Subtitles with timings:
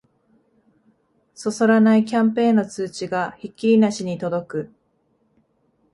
[1.35, 4.73] そそらないキャンペーンの通知がひっきりなしに届く